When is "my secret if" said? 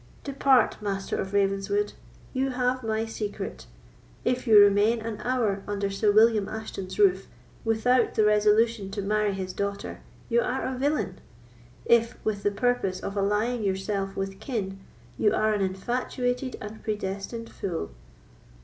2.83-4.47